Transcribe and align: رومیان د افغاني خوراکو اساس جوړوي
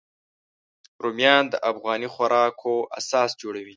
رومیان 1.03 1.43
د 1.49 1.55
افغاني 1.71 2.09
خوراکو 2.13 2.73
اساس 2.99 3.29
جوړوي 3.41 3.69